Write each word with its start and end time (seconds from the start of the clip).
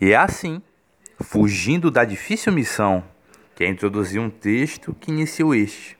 E 0.00 0.12
é 0.12 0.16
assim, 0.16 0.62
fugindo 1.20 1.90
da 1.90 2.04
difícil 2.04 2.52
missão, 2.52 3.02
que 3.56 3.64
é 3.64 3.68
introduzir 3.68 4.20
um 4.20 4.30
texto 4.30 4.94
que 5.00 5.10
iniciou 5.10 5.52
este, 5.52 5.98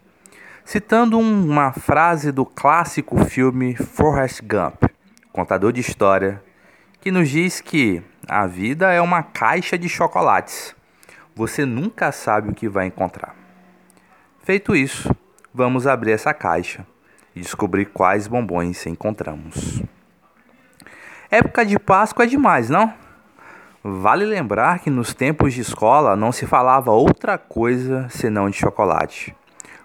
citando 0.64 1.18
uma 1.18 1.72
frase 1.72 2.30
do 2.30 2.46
clássico 2.46 3.24
filme 3.24 3.74
Forrest 3.74 4.40
Gump, 4.42 4.84
contador 5.32 5.72
de 5.72 5.80
história, 5.80 6.40
que 7.00 7.10
nos 7.10 7.28
diz 7.28 7.60
que 7.60 8.00
a 8.28 8.46
vida 8.46 8.92
é 8.92 9.00
uma 9.00 9.22
caixa 9.24 9.76
de 9.76 9.88
chocolates. 9.88 10.76
Você 11.34 11.64
nunca 11.64 12.12
sabe 12.12 12.50
o 12.50 12.54
que 12.54 12.68
vai 12.68 12.86
encontrar. 12.86 13.34
Feito 14.44 14.76
isso, 14.76 15.12
vamos 15.52 15.88
abrir 15.88 16.12
essa 16.12 16.32
caixa 16.32 16.86
e 17.34 17.40
descobrir 17.40 17.86
quais 17.86 18.28
bombons 18.28 18.86
encontramos. 18.86 19.82
Época 21.28 21.66
de 21.66 21.78
Páscoa 21.80 22.24
é 22.24 22.28
demais, 22.28 22.70
não? 22.70 23.07
Vale 23.82 24.24
lembrar 24.24 24.80
que 24.80 24.90
nos 24.90 25.14
tempos 25.14 25.54
de 25.54 25.60
escola 25.60 26.16
não 26.16 26.32
se 26.32 26.46
falava 26.46 26.90
outra 26.90 27.38
coisa 27.38 28.08
senão 28.08 28.50
de 28.50 28.56
chocolate. 28.56 29.36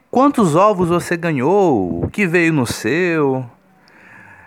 Quantos 0.09 0.55
ovos 0.55 0.89
você 0.89 1.15
ganhou? 1.15 2.03
O 2.03 2.09
que 2.09 2.25
veio 2.25 2.51
no 2.51 2.65
seu? 2.65 3.45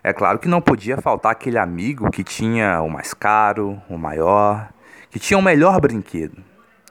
É 0.03 0.13
claro 0.13 0.41
que 0.41 0.49
não 0.49 0.61
podia 0.61 0.97
faltar 1.01 1.31
aquele 1.31 1.59
amigo 1.59 2.11
que 2.11 2.25
tinha 2.25 2.83
o 2.83 2.91
mais 2.91 3.15
caro, 3.15 3.81
o 3.89 3.97
maior, 3.97 4.69
que 5.11 5.19
tinha 5.21 5.39
o 5.39 5.43
melhor 5.43 5.81
brinquedo. 5.81 6.43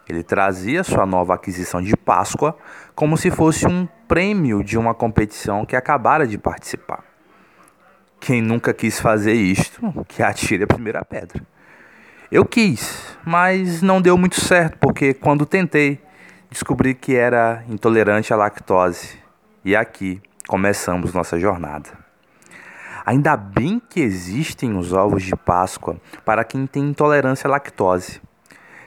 Ele 0.07 0.23
trazia 0.23 0.83
sua 0.83 1.05
nova 1.05 1.33
aquisição 1.33 1.81
de 1.81 1.95
Páscoa 1.97 2.57
como 2.93 3.17
se 3.17 3.29
fosse 3.31 3.67
um 3.67 3.85
prêmio 4.07 4.63
de 4.63 4.77
uma 4.77 4.93
competição 4.93 5.65
que 5.65 5.75
acabara 5.75 6.25
de 6.25 6.37
participar. 6.37 7.03
Quem 8.19 8.41
nunca 8.41 8.73
quis 8.73 8.97
fazer 8.97 9.33
isto, 9.33 10.05
que 10.07 10.23
atire 10.23 10.63
a 10.63 10.67
primeira 10.67 11.03
pedra. 11.03 11.41
Eu 12.31 12.43
quis, 12.43 13.15
mas 13.23 13.83
não 13.83 14.01
deu 14.01 14.17
muito 14.17 14.41
certo, 14.41 14.79
porque 14.79 15.13
quando 15.13 15.45
tentei, 15.45 16.01
descobri 16.49 16.95
que 16.95 17.15
era 17.15 17.63
intolerante 17.69 18.33
à 18.33 18.35
lactose. 18.35 19.19
E 19.63 19.75
aqui 19.75 20.19
começamos 20.47 21.13
nossa 21.13 21.39
jornada. 21.39 21.89
Ainda 23.05 23.37
bem 23.37 23.79
que 23.79 23.99
existem 23.99 24.75
os 24.75 24.91
ovos 24.91 25.21
de 25.21 25.35
Páscoa 25.35 25.97
para 26.25 26.43
quem 26.43 26.65
tem 26.65 26.89
intolerância 26.89 27.47
à 27.47 27.51
lactose. 27.51 28.19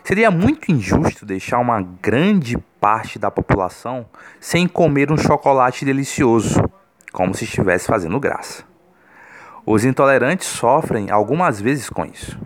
Seria 0.02 0.32
muito 0.32 0.72
injusto 0.72 1.24
deixar 1.24 1.60
uma 1.60 1.80
grande 1.80 2.58
parte 2.80 3.20
da 3.20 3.30
população 3.30 4.06
sem 4.40 4.66
comer 4.66 5.12
um 5.12 5.16
chocolate 5.16 5.84
delicioso, 5.84 6.60
como 7.12 7.34
se 7.34 7.44
estivesse 7.44 7.86
fazendo 7.86 8.18
graça. 8.18 8.64
Os 9.64 9.84
intolerantes 9.84 10.48
sofrem 10.48 11.08
algumas 11.10 11.60
vezes 11.60 11.88
com 11.88 12.04
isso. 12.04 12.36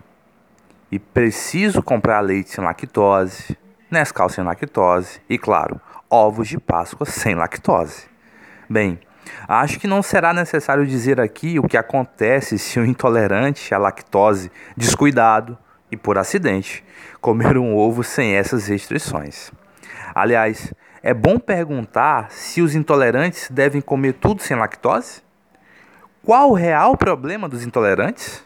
E 0.93 0.99
preciso 0.99 1.81
comprar 1.81 2.19
leite 2.19 2.51
sem 2.51 2.63
lactose, 2.63 3.57
Nescau 3.89 4.29
sem 4.29 4.43
lactose 4.43 5.19
e, 5.27 5.39
claro, 5.39 5.81
ovos 6.07 6.47
de 6.47 6.59
Páscoa 6.59 7.03
sem 7.07 7.33
lactose. 7.33 8.05
Bem, 8.69 8.99
acho 9.47 9.79
que 9.79 9.87
não 9.87 10.03
será 10.03 10.35
necessário 10.35 10.85
dizer 10.85 11.19
aqui 11.19 11.57
o 11.57 11.67
que 11.67 11.77
acontece 11.77 12.59
se 12.59 12.79
o 12.79 12.85
intolerante 12.85 13.73
à 13.73 13.79
lactose, 13.79 14.51
descuidado, 14.77 15.57
e, 15.91 15.97
por 15.97 16.15
acidente, 16.15 16.85
comer 17.19 17.57
um 17.57 17.75
ovo 17.75 18.03
sem 18.03 18.35
essas 18.35 18.67
restrições. 18.67 19.51
Aliás, 20.13 20.71
é 21.01 21.11
bom 21.11 21.39
perguntar 21.39 22.29
se 22.29 22.61
os 22.61 22.75
intolerantes 22.75 23.49
devem 23.49 23.81
comer 23.81 24.13
tudo 24.13 24.43
sem 24.43 24.55
lactose? 24.55 25.23
Qual 26.23 26.51
o 26.51 26.53
real 26.53 26.95
problema 26.95 27.49
dos 27.49 27.65
intolerantes? 27.65 28.43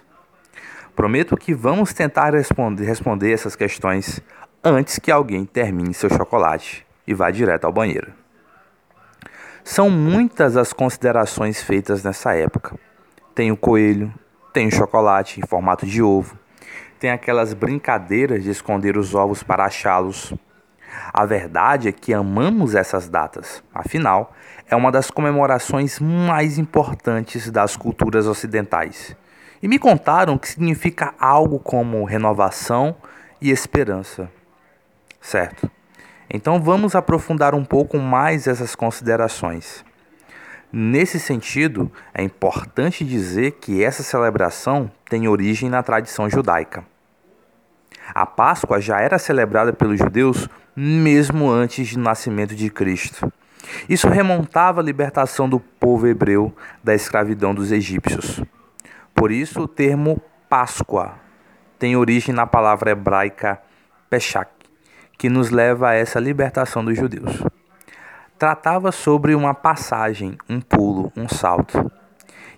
Prometo 0.98 1.38
que 1.38 1.54
vamos 1.54 1.94
tentar 1.94 2.34
responder, 2.34 2.84
responder 2.84 3.32
essas 3.32 3.56
questões 3.56 4.20
antes 4.64 4.98
que 4.98 5.12
alguém 5.12 5.46
termine 5.46 5.94
seu 5.94 6.10
chocolate 6.10 6.84
e 7.06 7.14
vá 7.14 7.30
direto 7.30 7.66
ao 7.66 7.72
banheiro. 7.72 8.12
São 9.64 9.92
muitas 9.92 10.58
as 10.58 10.74
considerações 10.74 11.62
feitas 11.62 12.04
nessa 12.04 12.34
época. 12.34 12.76
Tem 13.36 13.52
o 13.52 13.56
coelho, 13.56 14.12
tem 14.52 14.70
o 14.70 14.72
chocolate 14.72 15.40
em 15.40 15.46
formato 15.46 15.86
de 15.86 16.02
ovo, 16.02 16.36
tem 17.00 17.12
aquelas 17.12 17.54
brincadeiras 17.54 18.44
de 18.44 18.50
esconder 18.50 18.98
os 18.98 19.14
ovos 19.14 19.44
para 19.44 19.66
achá-los. 19.66 20.34
A 21.14 21.28
verdade 21.28 21.90
é 21.90 21.92
que 21.92 22.12
amamos 22.12 22.74
essas 22.74 23.08
datas, 23.08 23.64
afinal, 23.72 24.34
é 24.68 24.76
uma 24.76 24.92
das 24.92 25.12
comemorações 25.12 26.00
mais 26.00 26.58
importantes 26.58 27.52
das 27.52 27.76
culturas 27.76 28.26
ocidentais. 28.26 29.16
E 29.62 29.68
me 29.68 29.80
contaram 29.80 30.38
que 30.38 30.48
significa 30.48 31.14
algo 31.20 31.60
como 31.60 32.04
renovação 32.04 32.96
e 33.42 33.50
esperança. 33.50 34.30
Certo. 35.22 35.70
Então 36.30 36.62
vamos 36.62 36.96
aprofundar 36.96 37.56
um 37.56 37.64
pouco 37.64 37.98
mais 37.98 38.48
essas 38.48 38.76
considerações. 38.76 39.84
Nesse 40.72 41.20
sentido, 41.20 41.92
é 42.14 42.22
importante 42.22 43.06
dizer 43.06 43.52
que 43.54 43.84
essa 43.84 44.04
celebração 44.04 44.92
tem 45.10 45.28
origem 45.28 45.70
na 45.70 45.82
tradição 45.82 46.30
judaica. 46.30 46.84
A 48.14 48.26
Páscoa 48.26 48.80
já 48.82 49.00
era 49.00 49.18
celebrada 49.18 49.72
pelos 49.72 49.98
judeus 49.98 50.48
mesmo 50.76 51.50
antes 51.50 51.94
do 51.94 52.02
nascimento 52.02 52.56
de 52.56 52.70
Cristo. 52.70 53.32
Isso 53.90 54.08
remontava 54.08 54.82
à 54.82 54.84
libertação 54.84 55.50
do 55.50 55.60
povo 55.60 56.08
hebreu 56.08 56.54
da 56.84 56.94
escravidão 56.94 57.54
dos 57.54 57.72
egípcios. 57.72 58.42
Por 59.18 59.32
isso, 59.32 59.62
o 59.62 59.68
termo 59.68 60.22
Páscoa 60.48 61.16
tem 61.80 61.96
origem 61.96 62.36
na 62.36 62.46
palavra 62.46 62.92
hebraica 62.92 63.60
Peshach, 64.12 64.52
que 65.18 65.28
nos 65.28 65.50
leva 65.50 65.90
a 65.90 65.94
essa 65.96 66.20
libertação 66.20 66.86
dos 66.86 66.96
judeus. 66.96 67.44
Tratava 68.38 68.92
sobre 68.92 69.34
uma 69.34 69.56
passagem, 69.56 70.38
um 70.48 70.62
pulo, 70.62 71.12
um 71.18 71.28
salto. 71.28 71.92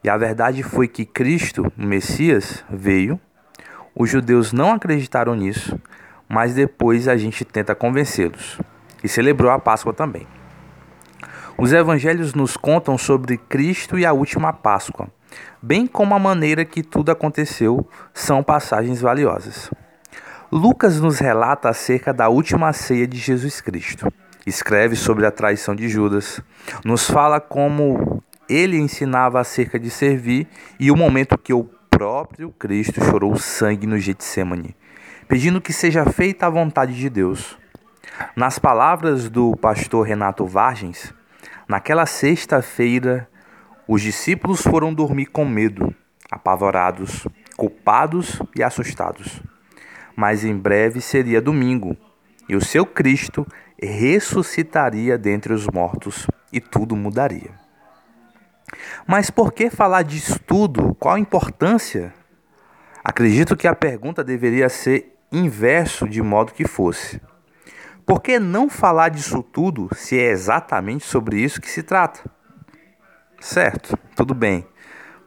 E 0.03 0.09
a 0.09 0.17
verdade 0.17 0.61
foi 0.61 0.89
que 0.89 1.05
Cristo, 1.05 1.71
o 1.77 1.81
Messias, 1.81 2.65
veio. 2.69 3.17
Os 3.95 4.09
judeus 4.09 4.51
não 4.51 4.73
acreditaram 4.73 5.35
nisso, 5.35 5.79
mas 6.27 6.53
depois 6.53 7.07
a 7.07 7.15
gente 7.15 7.45
tenta 7.45 7.73
convencê-los. 7.73 8.59
E 9.01 9.07
celebrou 9.07 9.49
a 9.49 9.59
Páscoa 9.59 9.93
também. 9.93 10.27
Os 11.57 11.71
evangelhos 11.71 12.33
nos 12.33 12.57
contam 12.57 12.97
sobre 12.97 13.37
Cristo 13.37 13.97
e 13.97 14.05
a 14.05 14.11
última 14.11 14.51
Páscoa, 14.51 15.07
bem 15.61 15.87
como 15.87 16.15
a 16.15 16.19
maneira 16.19 16.65
que 16.65 16.83
tudo 16.83 17.11
aconteceu, 17.11 17.87
são 18.13 18.43
passagens 18.43 19.01
valiosas. 19.01 19.69
Lucas 20.51 20.99
nos 20.99 21.19
relata 21.19 21.69
acerca 21.69 22.13
da 22.13 22.29
última 22.29 22.73
ceia 22.73 23.07
de 23.07 23.17
Jesus 23.17 23.61
Cristo 23.61 24.11
escreve 24.49 24.95
sobre 24.95 25.25
a 25.25 25.31
traição 25.31 25.75
de 25.75 25.87
Judas, 25.87 26.41
nos 26.83 27.09
fala 27.09 27.39
como 27.39 28.21
ele 28.49 28.77
ensinava 28.77 29.39
acerca 29.39 29.79
de 29.79 29.89
servir 29.89 30.47
e 30.79 30.91
o 30.91 30.95
momento 30.95 31.37
que 31.37 31.53
o 31.53 31.69
próprio 31.89 32.51
Cristo 32.51 33.03
chorou 33.03 33.37
sangue 33.37 33.85
no 33.85 33.99
Getsemane, 33.99 34.75
pedindo 35.27 35.61
que 35.61 35.71
seja 35.71 36.05
feita 36.05 36.47
a 36.47 36.49
vontade 36.49 36.93
de 36.93 37.09
Deus. 37.09 37.57
Nas 38.35 38.57
palavras 38.57 39.29
do 39.29 39.55
pastor 39.55 40.05
Renato 40.05 40.45
Vargens, 40.45 41.13
naquela 41.67 42.05
sexta-feira, 42.05 43.28
os 43.91 44.03
discípulos 44.03 44.61
foram 44.61 44.93
dormir 44.93 45.25
com 45.25 45.43
medo, 45.43 45.91
apavorados, 46.29 47.27
culpados 47.57 48.39
e 48.55 48.61
assustados. 48.61 49.41
Mas 50.15 50.45
em 50.45 50.55
breve 50.55 51.01
seria 51.01 51.41
domingo, 51.41 51.97
e 52.47 52.55
o 52.55 52.63
seu 52.63 52.85
Cristo 52.85 53.47
ressuscitaria 53.81 55.17
dentre 55.17 55.53
os 55.53 55.65
mortos 55.65 56.27
e 56.53 56.61
tudo 56.61 56.95
mudaria. 56.95 57.49
Mas 59.07 59.31
por 59.31 59.51
que 59.51 59.71
falar 59.71 60.03
disso 60.03 60.37
tudo? 60.37 60.95
Qual 60.99 61.15
a 61.15 61.19
importância? 61.19 62.13
Acredito 63.03 63.57
que 63.57 63.67
a 63.67 63.73
pergunta 63.73 64.23
deveria 64.23 64.69
ser 64.69 65.17
inverso 65.31 66.07
de 66.07 66.21
modo 66.21 66.53
que 66.53 66.67
fosse. 66.67 67.19
Por 68.05 68.21
que 68.21 68.37
não 68.37 68.69
falar 68.69 69.09
disso 69.09 69.41
tudo 69.41 69.89
se 69.95 70.19
é 70.19 70.29
exatamente 70.29 71.03
sobre 71.03 71.41
isso 71.41 71.59
que 71.59 71.67
se 71.67 71.81
trata? 71.81 72.37
Certo, 73.39 73.97
tudo 74.15 74.33
bem. 74.33 74.67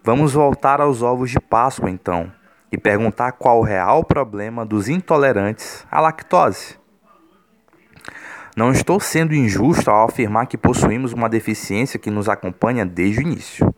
Vamos 0.04 0.34
voltar 0.34 0.80
aos 0.80 1.00
ovos 1.00 1.30
de 1.30 1.40
Páscoa 1.40 1.90
então 1.90 2.30
e 2.70 2.76
perguntar 2.76 3.32
qual 3.32 3.60
o 3.60 3.64
real 3.64 4.04
problema 4.04 4.66
dos 4.66 4.88
intolerantes 4.88 5.86
à 5.90 6.00
lactose. 6.00 6.76
Não 8.54 8.70
estou 8.70 9.00
sendo 9.00 9.34
injusto 9.34 9.90
ao 9.90 10.08
afirmar 10.08 10.46
que 10.46 10.58
possuímos 10.58 11.14
uma 11.14 11.28
deficiência 11.28 11.98
que 11.98 12.10
nos 12.10 12.28
acompanha 12.28 12.84
desde 12.84 13.20
o 13.20 13.22
início. 13.22 13.74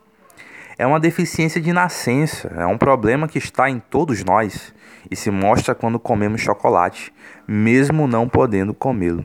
É 0.76 0.84
uma 0.84 0.98
deficiência 0.98 1.60
de 1.60 1.72
nascença, 1.72 2.48
é 2.56 2.66
um 2.66 2.76
problema 2.76 3.28
que 3.28 3.38
está 3.38 3.70
em 3.70 3.78
todos 3.78 4.24
nós 4.24 4.74
e 5.08 5.14
se 5.14 5.30
mostra 5.30 5.76
quando 5.76 6.00
comemos 6.00 6.40
chocolate, 6.40 7.14
mesmo 7.46 8.08
não 8.08 8.28
podendo 8.28 8.74
comê-lo. 8.74 9.24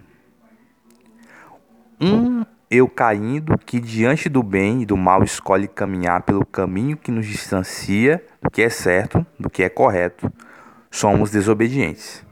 Um 1.99 2.45
eu 2.69 2.87
caindo 2.87 3.57
que 3.57 3.79
diante 3.79 4.29
do 4.29 4.43
bem 4.43 4.83
e 4.83 4.85
do 4.85 4.95
mal 4.95 5.23
escolhe 5.23 5.67
caminhar 5.67 6.21
pelo 6.21 6.45
caminho 6.45 6.95
que 6.95 7.11
nos 7.11 7.25
distancia 7.25 8.23
do 8.41 8.51
que 8.51 8.61
é 8.61 8.69
certo, 8.69 9.25
do 9.39 9.49
que 9.49 9.63
é 9.63 9.69
correto, 9.69 10.31
somos 10.91 11.31
desobedientes. 11.31 12.23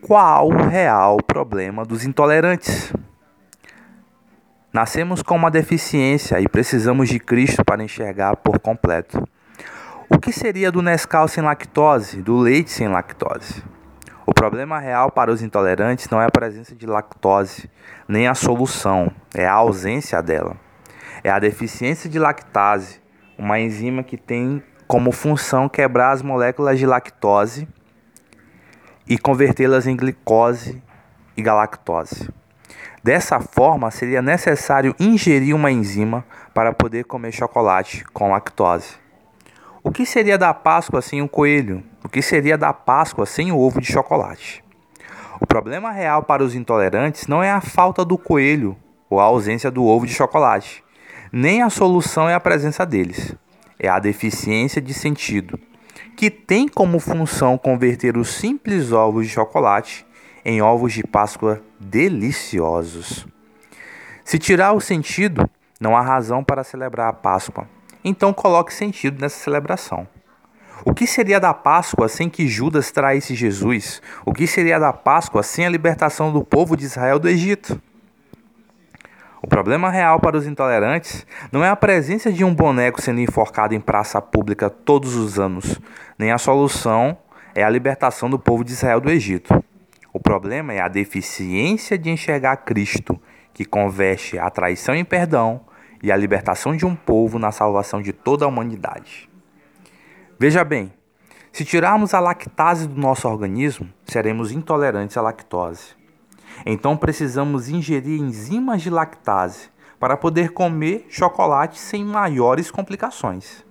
Qual 0.00 0.48
o 0.48 0.56
real 0.56 1.18
problema 1.18 1.84
dos 1.84 2.06
intolerantes? 2.06 2.90
Nascemos 4.72 5.22
com 5.22 5.36
uma 5.36 5.50
deficiência 5.50 6.40
e 6.40 6.48
precisamos 6.48 7.10
de 7.10 7.18
Cristo 7.18 7.62
para 7.62 7.82
enxergar 7.82 8.36
por 8.36 8.58
completo. 8.58 9.22
O 10.08 10.18
que 10.18 10.32
seria 10.32 10.72
do 10.72 10.80
Nescau 10.80 11.28
sem 11.28 11.42
lactose, 11.42 12.22
do 12.22 12.38
leite 12.38 12.70
sem 12.70 12.88
lactose? 12.88 13.62
O 14.30 14.32
problema 14.32 14.78
real 14.78 15.10
para 15.10 15.32
os 15.32 15.42
intolerantes 15.42 16.08
não 16.08 16.22
é 16.22 16.26
a 16.26 16.30
presença 16.30 16.72
de 16.72 16.86
lactose, 16.86 17.68
nem 18.06 18.28
a 18.28 18.34
solução, 18.34 19.10
é 19.34 19.44
a 19.44 19.54
ausência 19.54 20.22
dela. 20.22 20.56
É 21.24 21.28
a 21.28 21.40
deficiência 21.40 22.08
de 22.08 22.16
lactase, 22.16 23.00
uma 23.36 23.58
enzima 23.58 24.04
que 24.04 24.16
tem 24.16 24.62
como 24.86 25.10
função 25.10 25.68
quebrar 25.68 26.12
as 26.12 26.22
moléculas 26.22 26.78
de 26.78 26.86
lactose 26.86 27.66
e 29.04 29.18
convertê-las 29.18 29.88
em 29.88 29.96
glicose 29.96 30.80
e 31.36 31.42
galactose. 31.42 32.30
Dessa 33.02 33.40
forma, 33.40 33.90
seria 33.90 34.22
necessário 34.22 34.94
ingerir 35.00 35.56
uma 35.56 35.72
enzima 35.72 36.24
para 36.54 36.72
poder 36.72 37.04
comer 37.04 37.32
chocolate 37.32 38.04
com 38.12 38.30
lactose. 38.30 38.99
O 39.82 39.90
que 39.90 40.04
seria 40.04 40.36
da 40.36 40.52
Páscoa 40.52 41.00
sem 41.00 41.22
um 41.22 41.26
coelho? 41.26 41.82
O 42.04 42.08
que 42.08 42.20
seria 42.20 42.58
da 42.58 42.70
Páscoa 42.70 43.24
sem 43.24 43.50
o 43.50 43.58
ovo 43.58 43.80
de 43.80 43.90
chocolate? 43.90 44.62
O 45.40 45.46
problema 45.46 45.90
real 45.90 46.22
para 46.22 46.44
os 46.44 46.54
intolerantes 46.54 47.26
não 47.26 47.42
é 47.42 47.50
a 47.50 47.62
falta 47.62 48.04
do 48.04 48.18
coelho 48.18 48.76
ou 49.08 49.18
a 49.18 49.24
ausência 49.24 49.70
do 49.70 49.86
ovo 49.86 50.06
de 50.06 50.12
chocolate, 50.12 50.84
nem 51.32 51.62
a 51.62 51.70
solução 51.70 52.28
é 52.28 52.34
a 52.34 52.40
presença 52.40 52.84
deles. 52.84 53.34
É 53.78 53.88
a 53.88 53.98
deficiência 53.98 54.82
de 54.82 54.92
sentido, 54.92 55.58
que 56.14 56.30
tem 56.30 56.68
como 56.68 57.00
função 57.00 57.56
converter 57.56 58.18
os 58.18 58.34
simples 58.34 58.92
ovos 58.92 59.26
de 59.26 59.32
chocolate 59.32 60.04
em 60.44 60.60
ovos 60.60 60.92
de 60.92 61.02
Páscoa 61.02 61.62
deliciosos. 61.80 63.26
Se 64.26 64.38
tirar 64.38 64.72
o 64.72 64.80
sentido, 64.80 65.48
não 65.80 65.96
há 65.96 66.02
razão 66.02 66.44
para 66.44 66.62
celebrar 66.62 67.08
a 67.08 67.14
Páscoa. 67.14 67.66
Então 68.04 68.32
coloque 68.32 68.72
sentido 68.72 69.20
nessa 69.20 69.38
celebração. 69.38 70.06
O 70.84 70.94
que 70.94 71.06
seria 71.06 71.38
da 71.38 71.52
Páscoa 71.52 72.08
sem 72.08 72.30
que 72.30 72.48
Judas 72.48 72.90
traísse 72.90 73.34
Jesus? 73.34 74.00
O 74.24 74.32
que 74.32 74.46
seria 74.46 74.78
da 74.78 74.92
Páscoa 74.92 75.42
sem 75.42 75.66
a 75.66 75.70
libertação 75.70 76.32
do 76.32 76.42
povo 76.42 76.76
de 76.76 76.84
Israel 76.84 77.18
do 77.18 77.28
Egito? 77.28 77.80
O 79.42 79.46
problema 79.46 79.90
real 79.90 80.20
para 80.20 80.36
os 80.36 80.46
intolerantes 80.46 81.26
não 81.50 81.64
é 81.64 81.68
a 81.68 81.76
presença 81.76 82.32
de 82.32 82.44
um 82.44 82.54
boneco 82.54 83.00
sendo 83.00 83.20
enforcado 83.20 83.74
em 83.74 83.80
praça 83.80 84.20
pública 84.20 84.68
todos 84.68 85.16
os 85.16 85.38
anos, 85.38 85.80
nem 86.18 86.30
a 86.30 86.38
solução 86.38 87.16
é 87.54 87.62
a 87.62 87.70
libertação 87.70 88.28
do 88.28 88.38
povo 88.38 88.62
de 88.64 88.72
Israel 88.72 89.00
do 89.00 89.10
Egito. 89.10 89.62
O 90.12 90.20
problema 90.20 90.72
é 90.72 90.80
a 90.80 90.88
deficiência 90.88 91.96
de 91.96 92.10
enxergar 92.10 92.56
Cristo, 92.58 93.20
que 93.54 93.64
converte 93.64 94.38
a 94.38 94.50
traição 94.50 94.94
em 94.94 95.04
perdão 95.04 95.60
e 96.02 96.10
a 96.10 96.16
libertação 96.16 96.76
de 96.76 96.86
um 96.86 96.94
povo 96.94 97.38
na 97.38 97.52
salvação 97.52 98.00
de 98.00 98.12
toda 98.12 98.44
a 98.44 98.48
humanidade. 98.48 99.28
Veja 100.38 100.64
bem, 100.64 100.92
se 101.52 101.64
tirarmos 101.64 102.14
a 102.14 102.20
lactase 102.20 102.86
do 102.86 103.00
nosso 103.00 103.28
organismo, 103.28 103.88
seremos 104.06 104.52
intolerantes 104.52 105.16
à 105.16 105.22
lactose. 105.22 105.96
Então 106.64 106.96
precisamos 106.96 107.68
ingerir 107.68 108.20
enzimas 108.20 108.82
de 108.82 108.90
lactase 108.90 109.70
para 109.98 110.16
poder 110.16 110.52
comer 110.52 111.06
chocolate 111.10 111.78
sem 111.78 112.04
maiores 112.04 112.70
complicações. 112.70 113.64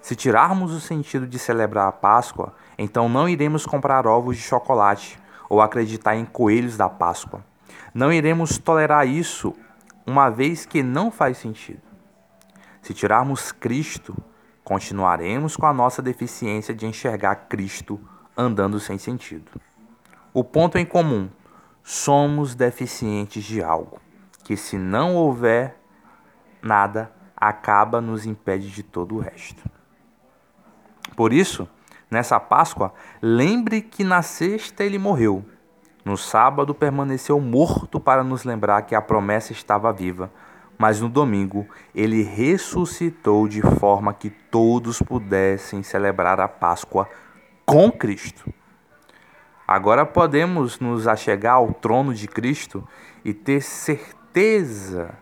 Se 0.00 0.14
tirarmos 0.14 0.72
o 0.72 0.80
sentido 0.80 1.26
de 1.26 1.38
celebrar 1.38 1.88
a 1.88 1.92
Páscoa, 1.92 2.54
então 2.78 3.08
não 3.08 3.28
iremos 3.28 3.66
comprar 3.66 4.06
ovos 4.06 4.36
de 4.36 4.42
chocolate 4.42 5.18
ou 5.48 5.60
acreditar 5.60 6.16
em 6.16 6.24
coelhos 6.24 6.76
da 6.76 6.88
Páscoa. 6.88 7.44
Não 7.92 8.12
iremos 8.12 8.56
tolerar 8.56 9.06
isso, 9.06 9.54
uma 10.10 10.28
vez 10.30 10.66
que 10.66 10.82
não 10.82 11.10
faz 11.10 11.38
sentido. 11.38 11.82
Se 12.82 12.92
tirarmos 12.92 13.52
Cristo, 13.52 14.16
continuaremos 14.64 15.56
com 15.56 15.66
a 15.66 15.72
nossa 15.72 16.02
deficiência 16.02 16.74
de 16.74 16.86
enxergar 16.86 17.34
Cristo 17.48 18.00
andando 18.36 18.80
sem 18.80 18.98
sentido. 18.98 19.50
O 20.32 20.42
ponto 20.42 20.78
em 20.78 20.84
comum: 20.84 21.28
somos 21.82 22.54
deficientes 22.54 23.44
de 23.44 23.62
algo 23.62 24.00
que, 24.44 24.56
se 24.56 24.76
não 24.76 25.14
houver 25.14 25.76
nada, 26.62 27.12
acaba 27.36 28.00
nos 28.00 28.26
impede 28.26 28.70
de 28.70 28.82
todo 28.82 29.16
o 29.16 29.20
resto. 29.20 29.62
Por 31.16 31.32
isso, 31.32 31.68
Nessa 32.10 32.40
Páscoa, 32.40 32.92
lembre 33.22 33.80
que 33.80 34.02
na 34.02 34.20
sexta 34.20 34.82
ele 34.82 34.98
morreu. 34.98 35.44
No 36.04 36.16
sábado 36.16 36.74
permaneceu 36.74 37.40
morto 37.40 38.00
para 38.00 38.24
nos 38.24 38.44
lembrar 38.44 38.82
que 38.82 38.94
a 38.94 39.02
promessa 39.02 39.52
estava 39.52 39.92
viva. 39.92 40.30
Mas 40.78 41.00
no 41.00 41.08
domingo 41.08 41.66
ele 41.94 42.22
ressuscitou 42.22 43.46
de 43.46 43.60
forma 43.60 44.14
que 44.14 44.30
todos 44.30 45.02
pudessem 45.02 45.82
celebrar 45.82 46.40
a 46.40 46.48
Páscoa 46.48 47.06
com 47.66 47.92
Cristo. 47.92 48.50
Agora 49.68 50.06
podemos 50.06 50.80
nos 50.80 51.06
achegar 51.06 51.56
ao 51.56 51.72
trono 51.72 52.14
de 52.14 52.26
Cristo 52.26 52.82
e 53.24 53.32
ter 53.34 53.60
certeza 53.60 55.14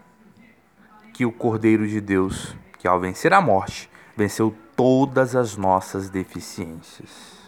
que 1.12 1.26
o 1.26 1.32
Cordeiro 1.32 1.86
de 1.88 2.00
Deus, 2.00 2.56
que 2.78 2.86
ao 2.86 3.00
vencer 3.00 3.34
a 3.34 3.40
morte, 3.40 3.90
venceu 4.16 4.54
todas 4.76 5.34
as 5.34 5.56
nossas 5.56 6.08
deficiências. 6.08 7.47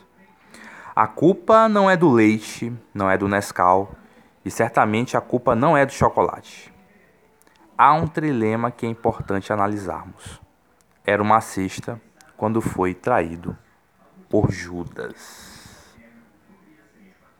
A 1.01 1.07
culpa 1.07 1.67
não 1.67 1.89
é 1.89 1.97
do 1.97 2.11
leite, 2.11 2.71
não 2.93 3.11
é 3.11 3.17
do 3.17 3.27
Nescau 3.27 3.95
e 4.45 4.51
certamente 4.51 5.17
a 5.17 5.21
culpa 5.23 5.55
não 5.55 5.75
é 5.75 5.87
do 5.87 5.93
chocolate. 5.93 6.71
Há 7.79 7.95
um 7.95 8.07
trilema 8.07 8.71
que 8.71 8.85
é 8.85 8.89
importante 8.91 9.51
analisarmos. 9.51 10.39
Era 11.03 11.23
uma 11.23 11.41
cesta 11.41 11.99
quando 12.37 12.61
foi 12.61 12.93
traído 12.93 13.57
por 14.29 14.53
Judas. 14.53 15.50